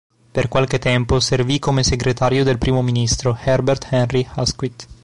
Per 0.31 0.47
qualche 0.47 0.79
tempo, 0.79 1.19
servì 1.19 1.59
come 1.59 1.83
segretario 1.83 2.43
del 2.43 2.57
primo 2.57 2.81
ministro, 2.81 3.37
Herbert 3.39 3.85
Henry 3.91 4.27
Asquith. 4.33 4.87